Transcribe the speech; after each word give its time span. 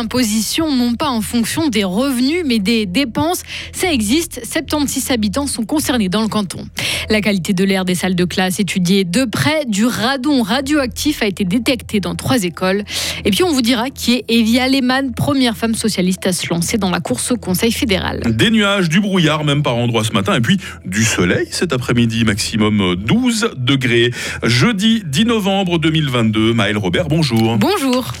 imposition 0.00 0.74
non 0.74 0.94
pas 0.94 1.10
en 1.10 1.20
fonction 1.20 1.68
des 1.68 1.84
revenus 1.84 2.42
mais 2.46 2.58
des 2.58 2.86
dépenses. 2.86 3.42
Ça 3.72 3.92
existe, 3.92 4.40
76 4.44 5.10
habitants 5.10 5.46
sont 5.46 5.64
concernés 5.64 6.08
dans 6.08 6.22
le 6.22 6.28
canton. 6.28 6.66
La 7.08 7.20
qualité 7.20 7.52
de 7.52 7.64
l'air 7.64 7.84
des 7.84 7.94
salles 7.94 8.14
de 8.14 8.24
classe 8.24 8.60
étudiée 8.60 9.04
de 9.04 9.24
près, 9.24 9.64
du 9.66 9.84
radon 9.84 10.42
radioactif 10.42 11.22
a 11.22 11.26
été 11.26 11.44
détecté 11.44 12.00
dans 12.00 12.14
trois 12.14 12.44
écoles. 12.44 12.84
Et 13.24 13.30
puis 13.30 13.44
on 13.44 13.52
vous 13.52 13.62
dira 13.62 13.90
qui 13.90 14.14
est 14.14 14.24
Evie 14.28 14.58
Aleman, 14.58 15.12
première 15.12 15.56
femme 15.56 15.74
socialiste 15.74 16.26
à 16.26 16.32
se 16.32 16.48
lancer 16.48 16.78
dans 16.78 16.90
la 16.90 17.00
course 17.00 17.30
au 17.32 17.36
Conseil 17.36 17.72
fédéral. 17.72 18.22
Des 18.30 18.50
nuages, 18.50 18.88
du 18.88 19.00
brouillard 19.00 19.44
même 19.44 19.62
par 19.62 19.76
endroits 19.76 20.04
ce 20.04 20.12
matin 20.12 20.34
et 20.34 20.40
puis 20.40 20.58
du 20.84 21.04
soleil 21.04 21.46
cet 21.50 21.72
après-midi, 21.72 22.24
maximum 22.24 22.96
12 22.96 23.50
degrés. 23.56 24.10
Jeudi 24.42 25.02
10 25.04 25.24
novembre 25.26 25.78
2022, 25.78 26.54
Maël 26.54 26.78
Robert, 26.78 27.08
bonjour. 27.08 27.58
Bonjour. 27.58 28.12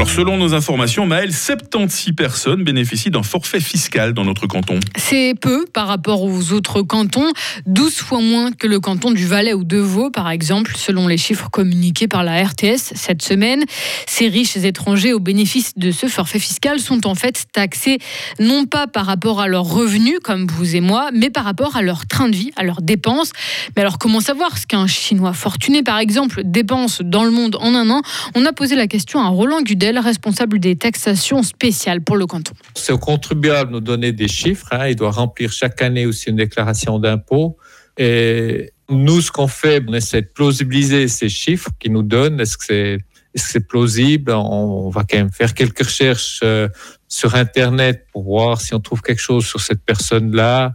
Alors 0.00 0.08
selon 0.08 0.38
nos 0.38 0.54
informations, 0.54 1.04
Maël, 1.04 1.30
76 1.30 2.14
personnes 2.14 2.64
bénéficient 2.64 3.10
d'un 3.10 3.22
forfait 3.22 3.60
fiscal 3.60 4.14
dans 4.14 4.24
notre 4.24 4.46
canton. 4.46 4.80
C'est 4.96 5.34
peu 5.38 5.66
par 5.66 5.88
rapport 5.88 6.22
aux 6.22 6.52
autres 6.54 6.80
cantons, 6.80 7.30
12 7.66 7.96
fois 7.96 8.22
moins 8.22 8.50
que 8.50 8.66
le 8.66 8.80
canton 8.80 9.10
du 9.10 9.26
Valais 9.26 9.52
ou 9.52 9.62
de 9.62 9.76
Vaud, 9.76 10.08
par 10.10 10.30
exemple, 10.30 10.72
selon 10.74 11.06
les 11.06 11.18
chiffres 11.18 11.50
communiqués 11.50 12.08
par 12.08 12.24
la 12.24 12.42
RTS 12.42 12.94
cette 12.94 13.20
semaine. 13.20 13.62
Ces 14.06 14.28
riches 14.28 14.56
étrangers 14.56 15.12
au 15.12 15.20
bénéfice 15.20 15.76
de 15.76 15.90
ce 15.90 16.06
forfait 16.06 16.38
fiscal 16.38 16.80
sont 16.80 17.06
en 17.06 17.14
fait 17.14 17.44
taxés 17.52 17.98
non 18.38 18.64
pas 18.64 18.86
par 18.86 19.04
rapport 19.04 19.38
à 19.38 19.48
leurs 19.48 19.68
revenus, 19.68 20.16
comme 20.24 20.46
vous 20.46 20.76
et 20.76 20.80
moi, 20.80 21.10
mais 21.12 21.28
par 21.28 21.44
rapport 21.44 21.76
à 21.76 21.82
leur 21.82 22.06
train 22.06 22.30
de 22.30 22.36
vie, 22.36 22.52
à 22.56 22.62
leurs 22.62 22.80
dépenses. 22.80 23.32
Mais 23.76 23.82
alors 23.82 23.98
comment 23.98 24.22
savoir 24.22 24.56
ce 24.56 24.66
qu'un 24.66 24.86
Chinois 24.86 25.34
fortuné, 25.34 25.82
par 25.82 25.98
exemple, 25.98 26.40
dépense 26.42 27.02
dans 27.02 27.24
le 27.24 27.30
monde 27.30 27.58
en 27.60 27.74
un 27.74 27.90
an? 27.90 28.00
On 28.34 28.46
a 28.46 28.54
posé 28.54 28.76
la 28.76 28.86
question 28.86 29.20
à 29.20 29.28
Roland 29.28 29.60
Gudel, 29.60 29.89
responsable 29.98 30.58
des 30.58 30.76
taxations 30.76 31.42
spéciales 31.42 32.02
pour 32.02 32.16
le 32.16 32.26
canton. 32.26 32.52
C'est 32.74 32.92
au 32.92 32.98
contribuable 32.98 33.70
de 33.70 33.74
nous 33.76 33.80
donner 33.80 34.12
des 34.12 34.28
chiffres. 34.28 34.68
Hein. 34.70 34.88
Il 34.88 34.96
doit 34.96 35.10
remplir 35.10 35.52
chaque 35.52 35.82
année 35.82 36.06
aussi 36.06 36.30
une 36.30 36.36
déclaration 36.36 36.98
d'impôt. 36.98 37.56
Et 37.98 38.72
nous, 38.88 39.20
ce 39.20 39.30
qu'on 39.30 39.48
fait, 39.48 39.82
on 39.86 39.94
essaie 39.94 40.22
de 40.22 40.26
plausibiliser 40.26 41.08
ces 41.08 41.28
chiffres 41.28 41.70
qu'ils 41.78 41.92
nous 41.92 42.02
donnent. 42.02 42.40
Est-ce 42.40 42.56
que 42.56 42.64
c'est 42.64 42.98
est-ce 43.34 43.44
que 43.44 43.50
c'est 43.52 43.66
plausible 43.66 44.32
On 44.32 44.90
va 44.90 45.04
quand 45.08 45.16
même 45.16 45.30
faire 45.30 45.54
quelques 45.54 45.84
recherches 45.84 46.40
euh, 46.42 46.68
sur 47.06 47.36
Internet 47.36 48.06
pour 48.12 48.24
voir 48.24 48.60
si 48.60 48.74
on 48.74 48.80
trouve 48.80 49.02
quelque 49.02 49.20
chose 49.20 49.46
sur 49.46 49.60
cette 49.60 49.84
personne-là. 49.84 50.74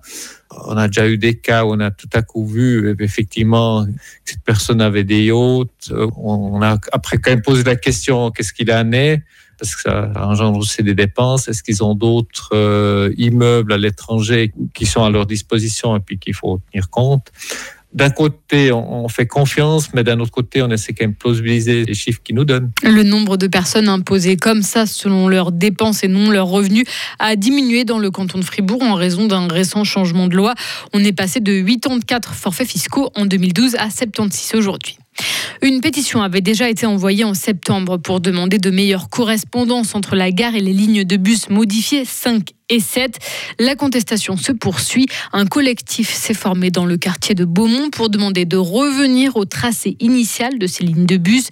On 0.67 0.77
a 0.77 0.87
déjà 0.87 1.07
eu 1.07 1.17
des 1.17 1.35
cas 1.37 1.65
où 1.65 1.73
on 1.73 1.79
a 1.81 1.91
tout 1.91 2.09
à 2.13 2.21
coup 2.21 2.47
vu 2.47 2.87
euh, 2.87 2.95
effectivement 2.99 3.85
que 3.85 3.91
cette 4.23 4.43
personne 4.43 4.79
avait 4.79 5.03
des 5.03 5.25
yachts. 5.25 5.91
Euh, 5.91 6.07
on 6.15 6.61
a 6.61 6.77
après 6.93 7.17
quand 7.17 7.31
même 7.31 7.41
posé 7.41 7.63
la 7.63 7.75
question 7.75 8.31
qu'est-ce 8.31 8.53
qu'il 8.53 8.71
en 8.71 8.91
est? 8.93 9.21
Parce 9.59 9.75
que 9.75 9.81
ça 9.83 10.11
engendre 10.15 10.57
aussi 10.59 10.81
des 10.83 10.95
dépenses. 10.95 11.47
Est-ce 11.47 11.63
qu'ils 11.63 11.81
ont 11.83 11.95
d'autres 11.95 13.13
immeubles 13.17 13.71
à 13.71 13.77
l'étranger 13.77 14.53
qui 14.73 14.85
sont 14.85 15.03
à 15.03 15.09
leur 15.09 15.25
disposition 15.25 15.95
et 15.95 16.01
puis 16.01 16.19
qu'il 16.19 16.33
faut 16.33 16.59
tenir 16.71 16.89
compte? 16.89 17.31
D'un 17.95 18.09
côté, 18.09 18.73
on 18.73 19.07
fait 19.07 19.25
confiance, 19.25 19.93
mais 19.93 20.03
d'un 20.03 20.19
autre 20.19 20.31
côté, 20.31 20.61
on 20.61 20.69
essaie 20.69 20.91
quand 20.91 21.05
même 21.05 21.13
de 21.13 21.17
plausibiliser 21.17 21.85
les 21.85 21.93
chiffres 21.93 22.19
qu'ils 22.21 22.35
nous 22.35 22.43
donnent. 22.43 22.71
Le 22.83 23.03
nombre 23.03 23.37
de 23.37 23.47
personnes 23.47 23.87
imposées 23.87 24.35
comme 24.35 24.63
ça, 24.63 24.85
selon 24.85 25.29
leurs 25.29 25.53
dépenses 25.53 26.03
et 26.03 26.09
non 26.09 26.29
leurs 26.29 26.47
revenus, 26.47 26.83
a 27.19 27.37
diminué 27.37 27.85
dans 27.85 27.97
le 27.97 28.11
canton 28.11 28.37
de 28.37 28.43
Fribourg 28.43 28.83
en 28.83 28.95
raison 28.95 29.27
d'un 29.27 29.47
récent 29.47 29.85
changement 29.85 30.27
de 30.27 30.35
loi. 30.35 30.55
On 30.93 31.01
est 31.05 31.13
passé 31.13 31.39
de 31.39 31.61
84 31.61 32.33
forfaits 32.33 32.67
fiscaux 32.67 33.11
en 33.15 33.25
2012 33.25 33.75
à 33.75 33.89
76 33.89 34.55
aujourd'hui. 34.55 34.97
Une 35.61 35.79
pétition 35.79 36.21
avait 36.21 36.41
déjà 36.41 36.69
été 36.69 36.85
envoyée 36.85 37.23
en 37.23 37.33
septembre 37.33 37.97
pour 37.97 38.19
demander 38.19 38.57
de 38.57 38.69
meilleures 38.69 39.09
correspondances 39.09 39.95
entre 39.95 40.17
la 40.17 40.31
gare 40.31 40.55
et 40.55 40.59
les 40.59 40.73
lignes 40.73 41.05
de 41.05 41.15
bus 41.15 41.49
modifiées 41.49 42.03
5 42.03 42.51
et 42.69 42.79
7. 42.79 43.19
La 43.59 43.75
contestation 43.75 44.37
se 44.37 44.51
poursuit. 44.51 45.07
Un 45.33 45.45
collectif 45.45 46.11
s'est 46.11 46.33
formé 46.33 46.71
dans 46.71 46.85
le 46.85 46.97
quartier 46.97 47.35
de 47.35 47.45
Beaumont 47.45 47.89
pour 47.91 48.09
demander 48.09 48.45
de 48.45 48.57
revenir 48.57 49.35
au 49.37 49.45
tracé 49.45 49.95
initial 49.99 50.57
de 50.57 50.67
ces 50.67 50.83
lignes 50.83 51.05
de 51.05 51.17
bus. 51.17 51.49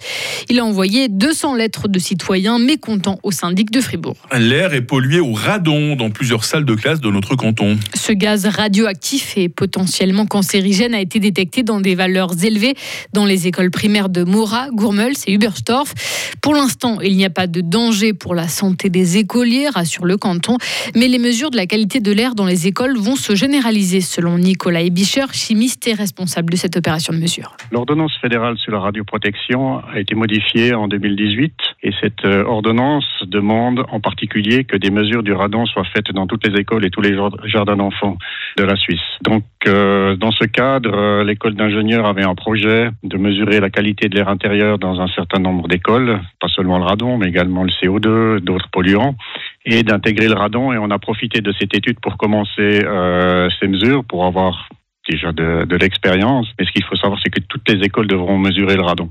Il 0.48 0.58
a 0.58 0.64
envoyé 0.64 1.08
200 1.08 1.54
lettres 1.54 1.88
de 1.88 1.98
citoyens 1.98 2.58
mécontents 2.58 3.18
au 3.22 3.30
syndic 3.30 3.70
de 3.70 3.80
Fribourg. 3.80 4.16
L'air 4.36 4.74
est 4.74 4.82
pollué 4.82 5.20
au 5.20 5.32
radon 5.32 5.96
dans 5.96 6.10
plusieurs 6.10 6.44
salles 6.44 6.64
de 6.64 6.74
classe 6.74 7.00
de 7.00 7.10
notre 7.10 7.36
canton. 7.36 7.78
Ce 7.94 8.12
gaz 8.12 8.46
radioactif 8.46 9.36
et 9.36 9.48
potentiellement 9.48 10.26
cancérigène 10.26 10.94
a 10.94 11.00
été 11.00 11.20
détecté 11.20 11.62
dans 11.62 11.80
des 11.80 11.94
valeurs 11.94 12.32
élevées 12.42 12.74
dans 13.12 13.24
les 13.24 13.46
écoles 13.46 13.70
primaires 13.70 14.08
de 14.08 14.24
Mora, 14.24 14.68
Gourmels 14.72 15.14
et 15.26 15.34
Huberstorf. 15.34 15.94
Pour 16.40 16.54
l'instant, 16.54 17.00
il 17.00 17.16
n'y 17.16 17.24
a 17.24 17.30
pas 17.30 17.46
de 17.46 17.60
danger 17.60 18.12
pour 18.12 18.34
la 18.34 18.48
santé 18.48 18.90
des 18.90 19.18
écoliers, 19.18 19.68
rassure 19.68 20.04
le 20.04 20.16
canton. 20.16 20.58
Mais 20.94 21.03
les 21.08 21.18
mesures 21.18 21.50
de 21.50 21.56
la 21.56 21.66
qualité 21.66 22.00
de 22.00 22.12
l'air 22.12 22.34
dans 22.34 22.46
les 22.46 22.66
écoles 22.66 22.96
vont 22.96 23.16
se 23.16 23.34
généraliser, 23.34 24.00
selon 24.00 24.38
Nicolas 24.38 24.82
Ebischer, 24.82 25.26
chimiste 25.32 25.86
et 25.86 25.94
responsable 25.94 26.50
de 26.50 26.56
cette 26.56 26.76
opération 26.76 27.12
de 27.12 27.18
mesure. 27.18 27.56
L'ordonnance 27.72 28.16
fédérale 28.20 28.56
sur 28.58 28.72
la 28.72 28.80
radioprotection 28.80 29.78
a 29.78 30.00
été 30.00 30.14
modifiée 30.14 30.74
en 30.74 30.88
2018 30.88 31.52
et 31.82 31.90
cette 32.00 32.24
euh, 32.24 32.44
ordonnance 32.44 33.04
demande 33.26 33.84
en 33.90 34.00
particulier 34.00 34.64
que 34.64 34.76
des 34.76 34.90
mesures 34.90 35.22
du 35.22 35.32
radon 35.32 35.66
soient 35.66 35.84
faites 35.94 36.12
dans 36.12 36.26
toutes 36.26 36.46
les 36.46 36.58
écoles 36.58 36.84
et 36.84 36.90
tous 36.90 37.02
les 37.02 37.16
jardins 37.44 37.76
d'enfants 37.76 38.16
de 38.56 38.64
la 38.64 38.76
Suisse. 38.76 39.00
Donc, 39.22 39.44
euh, 39.66 40.16
dans 40.16 40.32
ce 40.32 40.44
cadre, 40.44 40.94
euh, 40.94 41.24
l'école 41.24 41.54
d'ingénieurs 41.54 42.06
avait 42.06 42.24
un 42.24 42.34
projet 42.34 42.90
de 43.02 43.18
mesurer 43.18 43.60
la 43.60 43.70
qualité 43.70 44.08
de 44.08 44.14
l'air 44.14 44.28
intérieur 44.28 44.78
dans 44.78 45.00
un 45.00 45.08
certain 45.08 45.40
nombre 45.40 45.68
d'écoles, 45.68 46.20
pas 46.40 46.48
seulement 46.48 46.78
le 46.78 46.84
radon, 46.84 47.18
mais 47.18 47.28
également 47.28 47.64
le 47.64 47.70
CO2, 47.70 48.40
d'autres 48.40 48.68
polluants 48.70 49.16
et 49.64 49.82
d'intégrer 49.82 50.28
le 50.28 50.34
radon. 50.34 50.72
Et 50.72 50.78
on 50.78 50.90
a 50.90 50.98
profité 50.98 51.40
de 51.40 51.52
cette 51.58 51.74
étude 51.74 51.98
pour 52.00 52.16
commencer 52.16 52.82
euh, 52.84 53.48
ces 53.60 53.68
mesures, 53.68 54.04
pour 54.04 54.24
avoir 54.24 54.68
déjà 55.08 55.32
de, 55.32 55.76
l'expérience. 55.76 56.46
Mais 56.58 56.66
ce 56.66 56.72
qu'il 56.72 56.84
faut 56.84 56.96
savoir, 56.96 57.20
c'est 57.22 57.30
que 57.30 57.40
toutes 57.40 57.68
les 57.68 57.84
écoles 57.84 58.06
devront 58.06 58.38
mesurer 58.38 58.76
le 58.76 58.82
radon 58.82 59.10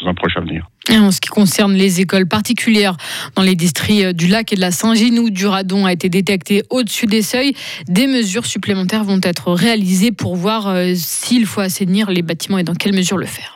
dans 0.00 0.08
un 0.08 0.14
proche 0.14 0.36
avenir. 0.36 0.66
En 0.90 1.10
ce 1.10 1.20
qui 1.20 1.28
concerne 1.28 1.72
les 1.74 2.00
écoles 2.00 2.26
particulières 2.26 2.96
dans 3.36 3.42
les 3.42 3.54
districts 3.54 4.04
euh, 4.04 4.12
du 4.12 4.26
lac 4.26 4.52
et 4.52 4.56
de 4.56 4.60
la 4.60 4.70
Saint-Gine 4.70 5.18
où 5.18 5.30
du 5.30 5.46
radon 5.46 5.86
a 5.86 5.92
été 5.92 6.08
détecté 6.08 6.62
au-dessus 6.70 7.06
des 7.06 7.22
seuils, 7.22 7.54
des 7.88 8.06
mesures 8.06 8.44
supplémentaires 8.44 9.04
vont 9.04 9.20
être 9.22 9.52
réalisées 9.52 10.12
pour 10.12 10.36
voir 10.36 10.68
euh, 10.68 10.92
s'il 10.94 11.46
faut 11.46 11.60
assainir 11.60 12.10
les 12.10 12.22
bâtiments 12.22 12.58
et 12.58 12.64
dans 12.64 12.74
quelle 12.74 12.94
mesure 12.94 13.16
le 13.16 13.26
faire. 13.26 13.54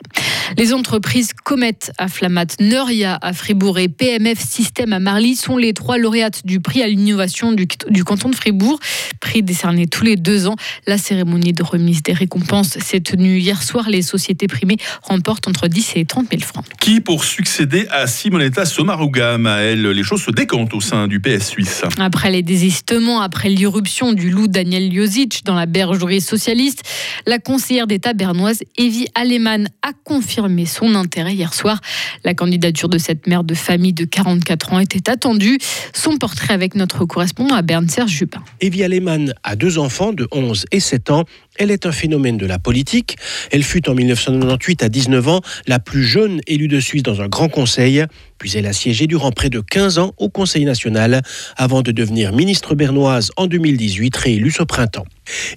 Les 0.57 0.73
entreprises 0.73 1.31
Comet 1.43 1.77
à 1.97 2.07
Flamat, 2.07 2.47
Neuria 2.59 3.17
à 3.21 3.33
Fribourg 3.33 3.77
et 3.77 3.87
PMF 3.87 4.39
Système 4.39 4.93
à 4.93 4.99
Marly 4.99 5.35
sont 5.35 5.57
les 5.57 5.73
trois 5.73 5.97
lauréates 5.97 6.45
du 6.45 6.59
prix 6.59 6.81
à 6.81 6.87
l'innovation 6.87 7.51
du, 7.51 7.67
du, 7.89 8.03
canton 8.03 8.29
de 8.29 8.35
Fribourg. 8.35 8.79
Prix 9.19 9.43
décerné 9.43 9.87
tous 9.87 10.03
les 10.03 10.15
deux 10.15 10.47
ans. 10.47 10.55
La 10.87 10.97
cérémonie 10.97 11.53
de 11.53 11.63
remise 11.63 12.01
des 12.01 12.13
récompenses 12.13 12.79
s'est 12.79 13.01
tenue 13.01 13.37
hier 13.37 13.61
soir. 13.61 13.89
Les 13.89 14.01
sociétés 14.01 14.47
primées 14.47 14.77
remportent 15.03 15.47
entre 15.47 15.67
10 15.67 15.93
et 15.95 16.05
30 16.05 16.27
000 16.31 16.41
francs. 16.41 16.65
Qui 16.79 16.99
pour 16.99 17.23
succéder 17.23 17.87
à 17.91 18.07
Simonetta 18.07 18.65
Sommaruga, 18.65 19.37
Maël 19.37 19.81
Les 19.81 20.03
choses 20.03 20.23
se 20.23 20.31
décantent 20.31 20.73
au 20.73 20.81
sein 20.81 21.07
du 21.07 21.19
PS 21.19 21.49
suisse. 21.49 21.83
Après 21.99 22.31
les 22.31 22.41
désistements, 22.41 23.21
après 23.21 23.49
l'irruption 23.49 24.13
du 24.13 24.29
loup 24.29 24.47
Daniel 24.47 24.93
Jozic 24.93 25.43
dans 25.45 25.55
la 25.55 25.67
bergerie 25.67 26.21
socialiste, 26.21 26.83
la 27.27 27.39
conseillère 27.39 27.87
d'État 27.87 28.13
bernoise 28.13 28.61
Evie 28.77 29.07
Alemann 29.15 29.69
a 29.83 29.91
confirmé 30.03 30.38
son 30.65 30.95
intérêt 30.95 31.33
hier 31.33 31.53
soir. 31.53 31.81
La 32.23 32.33
candidature 32.33 32.89
de 32.89 32.97
cette 32.97 33.27
mère 33.27 33.43
de 33.43 33.53
famille 33.53 33.93
de 33.93 34.05
44 34.05 34.73
ans 34.73 34.79
était 34.79 35.09
attendue. 35.09 35.59
Son 35.93 36.17
portrait 36.17 36.53
avec 36.53 36.75
notre 36.75 37.05
correspondant 37.05 37.55
à 37.55 37.61
Berne, 37.61 37.87
Serge 37.87 38.11
Jupin. 38.11 38.43
Evie 38.61 38.83
Alemann 38.83 39.33
a 39.43 39.55
deux 39.55 39.77
enfants 39.77 40.13
de 40.13 40.27
11 40.31 40.65
et 40.71 40.79
7 40.79 41.11
ans. 41.11 41.25
Elle 41.59 41.71
est 41.71 41.85
un 41.85 41.91
phénomène 41.91 42.37
de 42.37 42.45
la 42.45 42.57
politique. 42.57 43.17
Elle 43.51 43.63
fut 43.63 43.89
en 43.89 43.93
1998 43.93 44.81
à 44.81 44.87
19 44.87 45.27
ans 45.27 45.41
la 45.67 45.77
plus 45.77 46.05
jeune 46.05 46.39
élue 46.47 46.69
de 46.69 46.79
Suisse 46.79 47.03
dans 47.03 47.21
un 47.21 47.27
grand 47.27 47.49
conseil. 47.49 48.05
Puis 48.37 48.53
elle 48.55 48.65
a 48.65 48.71
siégé 48.71 49.07
durant 49.07 49.33
près 49.33 49.49
de 49.49 49.59
15 49.59 49.99
ans 49.99 50.13
au 50.17 50.29
Conseil 50.29 50.63
national 50.63 51.21
avant 51.57 51.81
de 51.81 51.91
devenir 51.91 52.31
ministre 52.31 52.75
bernoise 52.75 53.31
en 53.35 53.47
2018, 53.47 54.15
réélue 54.15 54.51
ce 54.51 54.63
printemps. 54.63 55.03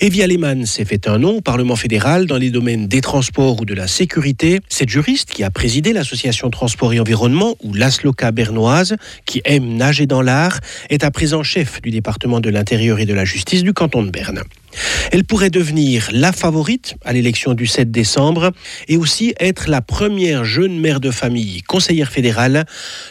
Evie 0.01 0.25
Alemann 0.25 0.67
s'est 0.67 0.85
fait 0.85 1.07
un 1.07 1.19
nom 1.19 1.37
au 1.37 1.41
Parlement 1.41 1.77
fédéral 1.77 2.27
dans 2.27 2.37
les 2.37 2.51
domaines 2.51 2.89
des 2.89 3.01
transports 3.01 3.61
ou 3.61 3.65
de 3.65 3.75
la 3.75 3.87
sécurité. 3.87 4.59
Cette 4.69 4.89
juriste 4.89 5.31
qui 5.31 5.45
a 5.45 5.51
présidé 5.51 5.93
l'association 5.93 6.51
Transport 6.51 6.93
et 6.93 6.99
Environnement 6.99 7.55
ou 7.63 7.75
l'ASLOCA 7.75 8.33
bernoise, 8.33 8.97
qui 9.25 9.41
aime 9.45 9.77
nager 9.77 10.07
dans 10.07 10.21
l'art, 10.21 10.59
est 10.91 11.05
à 11.05 11.13
présent 11.13 11.45
chef 11.45 11.81
du 11.81 11.91
département 11.91 12.41
de 12.41 12.51
l'Intérieur 12.51 12.99
et 12.99 13.07
de 13.07 13.15
la 13.15 13.25
Justice 13.25 13.63
du 13.63 13.73
canton 13.73 14.03
de 14.03 14.11
Berne. 14.11 14.43
Elle 15.11 15.25
pourrait 15.25 15.51
devenir 15.51 16.09
la 16.13 16.33
favorite 16.33 16.95
à 17.05 17.13
l'élection 17.13 17.55
du 17.55 17.67
7 17.67 17.91
décembre 17.91 18.53
et 18.89 18.97
aussi 18.97 19.35
être 19.41 19.69
la 19.69 19.81
première 19.81 20.45
jeune 20.45 20.79
mère 20.79 21.01
de 21.01 21.11
famille 21.11 21.63
conseillère 21.63 22.11
fédérale. 22.11 22.65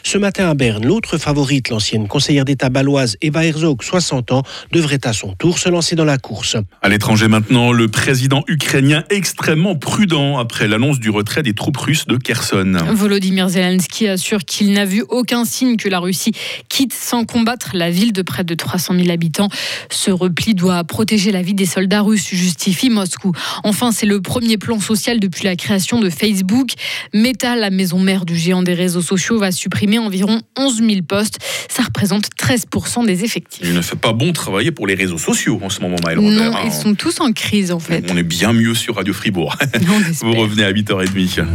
Ce 0.04 0.18
matin 0.18 0.50
à 0.50 0.54
Berne, 0.54 0.86
l'autre 0.86 1.18
favorite, 1.18 1.70
l'ancienne 1.70 2.08
conseillère 2.08 2.46
d'État 2.46 2.70
baloise 2.70 3.18
Eva 3.22 3.46
Herzog, 3.46 3.84
60 3.84 4.32
ans, 4.32 4.44
devrait 4.72 5.00
à 5.06 5.14
son 5.14 5.34
tour 5.34 5.60
se 5.60 5.70
lancer 5.70 5.96
dans 5.96 6.06
la 6.06 6.18
course. 6.18 6.58
À 6.82 6.90
l'étranger 6.90 7.28
maintenant, 7.28 7.72
le 7.72 7.88
président 7.88 8.44
ukrainien 8.48 9.04
extrêmement 9.10 9.76
prudent 9.76 10.38
après 10.38 10.68
l'annonce 10.68 11.00
du 11.00 11.10
retrait 11.10 11.44
des 11.44 11.54
troupes 11.54 11.78
russes 11.78 12.08
de 12.08 12.18
Kherson. 12.18 12.78
Volodymyr 12.94 13.50
Zelensky 13.50 14.08
assure 14.08 14.40
qu'il 14.46 14.74
n'a 14.74 14.86
vu 14.86 15.04
aucun 15.10 15.46
signe 15.46 15.78
que 15.78 15.90
la 15.90 16.00
Russie 16.00 16.34
quitte 16.70 16.94
sans 16.94 17.26
combattre 17.26 17.72
la 17.74 17.90
ville 17.90 18.14
de 18.14 18.22
près 18.22 18.44
de 18.44 18.56
300 18.56 18.96
000 18.96 19.10
habitants. 19.10 19.50
Ce 19.90 20.12
repli 20.12 20.56
doit 20.56 20.84
protéger 20.84 21.32
la 21.32 21.42
vie 21.52 21.54
des 21.54 21.66
soldats 21.66 22.02
russes, 22.02 22.30
justifie 22.30 22.90
Moscou. 22.90 23.34
Enfin, 23.64 23.92
c'est 23.92 24.06
le 24.06 24.22
premier 24.22 24.58
plan 24.58 24.80
social 24.80 25.20
depuis 25.20 25.44
la 25.44 25.56
création 25.56 26.00
de 26.00 26.10
Facebook. 26.10 26.70
Meta, 27.14 27.56
la 27.56 27.70
maison 27.70 28.00
mère 28.00 28.26
du 28.26 28.36
géant 28.36 28.64
des 28.64 28.74
réseaux 28.74 29.02
sociaux, 29.02 29.38
va 29.38 29.52
supprimer 29.52 30.00
environ 30.00 30.42
11 30.58 30.78
000 30.78 31.02
postes. 31.08 31.40
Ça 31.70 31.84
représente 31.84 32.30
13% 32.40 33.06
des 33.06 33.24
effectifs. 33.24 33.62
Il 33.64 33.74
ne 33.74 33.82
fait 33.82 33.96
pas 33.96 34.14
bon 34.14 34.32
travailler 34.34 34.72
pour 34.72 34.88
les 34.88 34.96
réseaux 34.96 35.18
sociaux 35.18 35.60
en 35.62 35.70
ce 35.70 35.82
moment, 35.82 35.98
Maël 36.04 36.20
Non, 36.20 36.30
Robert, 36.30 36.56
hein. 36.56 36.64
ils 36.66 36.72
sont 36.72 36.96
tous 36.96 37.20
en 37.20 37.32
crise 37.32 37.72
en 37.72 37.80
fait. 37.80 38.06
On 38.10 38.18
est 38.18 38.24
bien 38.24 38.54
mieux 38.54 38.76
sur 38.76 38.96
Radio 38.96 39.14
Fribourg. 39.14 39.56
Vous 40.22 40.34
revenez 40.34 40.64
à 40.64 40.72
8h30. 40.72 41.46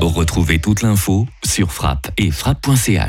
Retrouvez 0.00 0.58
toute 0.58 0.82
l'info 0.82 1.26
sur 1.44 1.72
frappe 1.72 2.10
et 2.18 2.30
frappe.ch. 2.30 3.00